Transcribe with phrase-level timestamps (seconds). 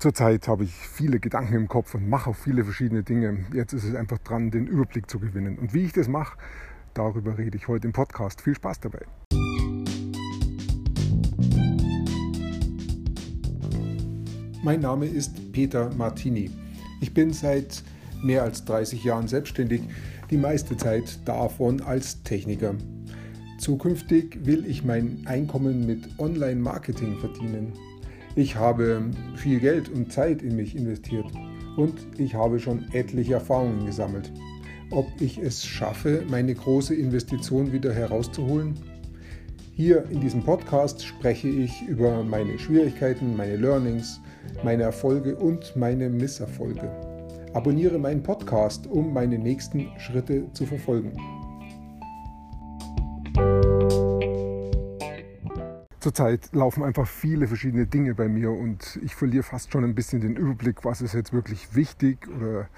[0.00, 3.44] Zurzeit habe ich viele Gedanken im Kopf und mache auch viele verschiedene Dinge.
[3.52, 5.58] Jetzt ist es einfach dran, den Überblick zu gewinnen.
[5.58, 6.38] Und wie ich das mache,
[6.94, 8.40] darüber rede ich heute im Podcast.
[8.40, 9.00] Viel Spaß dabei.
[14.62, 16.50] Mein Name ist Peter Martini.
[17.02, 17.84] Ich bin seit
[18.22, 19.82] mehr als 30 Jahren selbstständig,
[20.30, 22.74] die meiste Zeit davon als Techniker.
[23.58, 27.74] Zukünftig will ich mein Einkommen mit Online-Marketing verdienen.
[28.36, 29.02] Ich habe
[29.34, 31.26] viel Geld und Zeit in mich investiert
[31.76, 34.30] und ich habe schon etliche Erfahrungen gesammelt.
[34.92, 38.74] Ob ich es schaffe, meine große Investition wieder herauszuholen?
[39.74, 44.20] Hier in diesem Podcast spreche ich über meine Schwierigkeiten, meine Learnings,
[44.62, 46.88] meine Erfolge und meine Misserfolge.
[47.52, 51.12] Abonniere meinen Podcast, um meine nächsten Schritte zu verfolgen.
[56.00, 60.20] Zurzeit laufen einfach viele verschiedene Dinge bei mir und ich verliere fast schon ein bisschen
[60.20, 62.68] den Überblick, was ist jetzt wirklich wichtig oder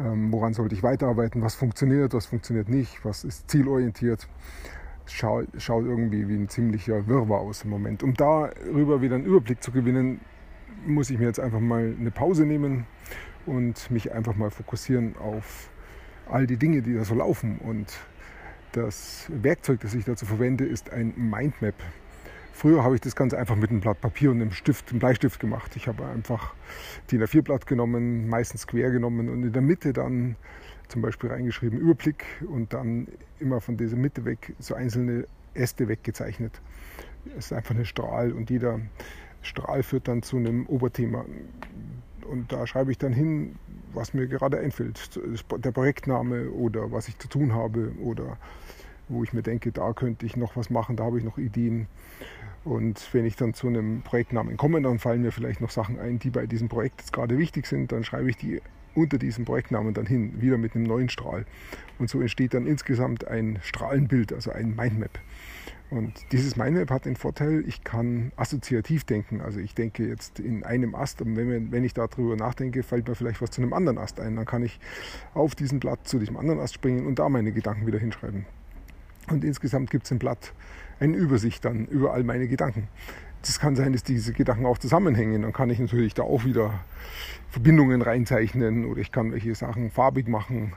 [0.00, 4.28] ähm, woran sollte ich weiterarbeiten, was funktioniert, was funktioniert nicht, was ist zielorientiert.
[5.06, 8.02] Schaut, schaut irgendwie wie ein ziemlicher Wirrwarr aus im Moment.
[8.02, 10.20] Um darüber wieder einen Überblick zu gewinnen,
[10.86, 12.86] muss ich mir jetzt einfach mal eine Pause nehmen
[13.46, 15.70] und mich einfach mal fokussieren auf
[16.28, 17.58] all die Dinge, die da so laufen.
[17.58, 17.92] Und
[18.72, 21.74] das Werkzeug, das ich dazu verwende, ist ein Mindmap.
[22.52, 25.40] Früher habe ich das Ganze einfach mit einem Blatt Papier und einem Stift, einem Bleistift
[25.40, 25.76] gemacht.
[25.76, 26.54] Ich habe einfach
[27.10, 30.36] DIN A4-Blatt genommen, meistens quer genommen und in der Mitte dann
[30.88, 36.60] zum Beispiel reingeschrieben Überblick und dann immer von dieser Mitte weg so einzelne Äste weggezeichnet.
[37.38, 38.80] Es ist einfach ein Strahl und jeder
[39.42, 41.24] Strahl führt dann zu einem Oberthema.
[42.28, 43.56] Und da schreibe ich dann hin,
[43.92, 45.18] was mir gerade einfällt.
[45.64, 48.36] Der Projektname oder was ich zu tun habe oder
[49.10, 51.86] wo ich mir denke, da könnte ich noch was machen, da habe ich noch Ideen.
[52.64, 56.18] Und wenn ich dann zu einem Projektnamen komme, dann fallen mir vielleicht noch Sachen ein,
[56.18, 57.90] die bei diesem Projekt jetzt gerade wichtig sind.
[57.92, 58.60] Dann schreibe ich die
[58.94, 61.46] unter diesem Projektnamen dann hin, wieder mit einem neuen Strahl.
[61.98, 65.18] Und so entsteht dann insgesamt ein Strahlenbild, also ein Mindmap.
[65.90, 69.40] Und dieses Mindmap hat den Vorteil, ich kann assoziativ denken.
[69.40, 73.16] Also ich denke jetzt in einem Ast und wenn, wenn ich darüber nachdenke, fällt mir
[73.16, 74.36] vielleicht was zu einem anderen Ast ein.
[74.36, 74.78] Dann kann ich
[75.34, 78.46] auf diesen Blatt zu diesem anderen Ast springen und da meine Gedanken wieder hinschreiben.
[79.28, 80.52] Und insgesamt gibt es im Blatt
[80.98, 82.88] eine Übersicht dann über all meine Gedanken.
[83.42, 85.42] Es kann sein, dass diese Gedanken auch zusammenhängen.
[85.42, 86.84] Dann kann ich natürlich da auch wieder
[87.48, 90.74] Verbindungen reinzeichnen oder ich kann welche Sachen farbig machen.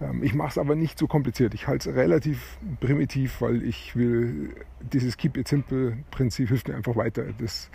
[0.00, 1.54] Ähm, ich mache es aber nicht so kompliziert.
[1.54, 4.50] Ich halte es relativ primitiv, weil ich will,
[4.80, 7.24] dieses Keep It Simple Prinzip hilft mir einfach weiter.
[7.38, 7.70] Das,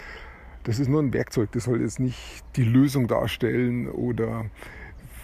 [0.64, 1.52] das ist nur ein Werkzeug.
[1.52, 4.46] Das soll jetzt nicht die Lösung darstellen oder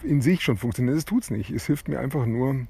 [0.03, 0.95] in sich schon funktionieren.
[0.95, 1.49] Das tut es nicht.
[1.49, 2.67] Es hilft mir einfach nur,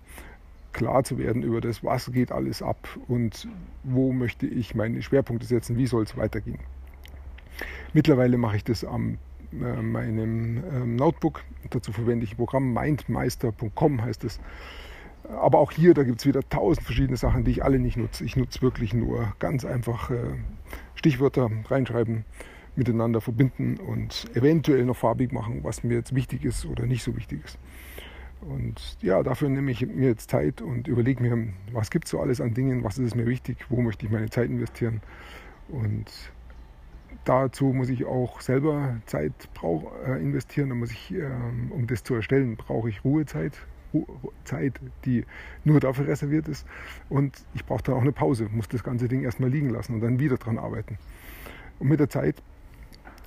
[0.73, 3.47] klar zu werden über das, was geht alles ab und
[3.84, 6.59] wo möchte ich meine Schwerpunkte setzen, wie soll es weitergehen.
[7.94, 9.17] Mittlerweile mache ich das am
[9.53, 11.44] äh, meinem äh, Notebook.
[11.69, 14.39] Dazu verwende ich ein Programm, mindmeister.com heißt es.
[15.29, 18.25] Aber auch hier, da gibt es wieder tausend verschiedene Sachen, die ich alle nicht nutze.
[18.25, 20.35] Ich nutze wirklich nur ganz einfach äh,
[20.95, 22.25] Stichwörter reinschreiben,
[22.75, 27.16] miteinander verbinden und eventuell noch farbig machen, was mir jetzt wichtig ist oder nicht so
[27.16, 27.57] wichtig ist.
[28.50, 32.20] Und ja, dafür nehme ich mir jetzt Zeit und überlege mir, was gibt es so
[32.20, 35.02] alles an Dingen, was ist mir wichtig, wo möchte ich meine Zeit investieren.
[35.70, 36.06] Und
[37.26, 40.70] dazu muss ich auch selber Zeit brauch, äh, investieren.
[40.70, 41.30] Da muss ich, äh,
[41.70, 43.54] um das zu erstellen, brauche ich Ruhezeit,
[43.94, 44.06] Ru
[44.44, 45.25] Zeit, die
[45.64, 46.68] nur dafür reserviert ist.
[47.10, 50.02] Und ich brauche dann auch eine Pause, muss das ganze Ding erstmal liegen lassen und
[50.02, 50.98] dann wieder dran arbeiten.
[51.80, 52.42] Und mit der Zeit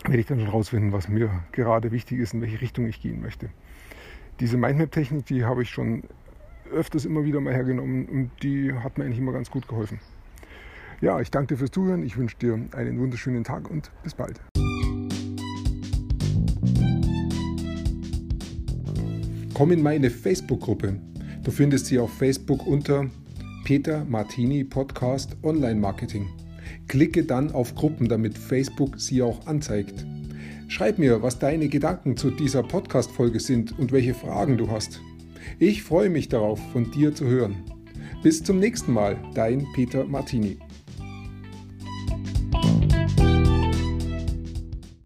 [0.05, 3.21] werde ich dann schon rausfinden, was mir gerade wichtig ist, in welche Richtung ich gehen
[3.21, 3.49] möchte
[4.41, 6.03] diese Mindmap-Technik, die habe ich schon
[6.71, 10.01] öfters immer wieder mal hergenommen und die hat mir eigentlich immer ganz gut geholfen.
[11.01, 14.41] Ja, ich danke dir fürs Zuhören, ich wünsche dir einen wunderschönen Tag und bis bald.
[19.55, 20.99] Komm in meine Facebook-Gruppe.
[21.43, 23.07] Du findest sie auf Facebook unter
[23.65, 26.29] Peter Martini Podcast Online Marketing.
[26.89, 30.05] Klicke dann auf Gruppen, damit Facebook sie auch anzeigt.
[30.69, 35.01] Schreib mir, was deine Gedanken zu dieser Podcast-Folge sind und welche Fragen du hast.
[35.59, 37.57] Ich freue mich darauf, von dir zu hören.
[38.23, 40.59] Bis zum nächsten Mal, dein Peter Martini.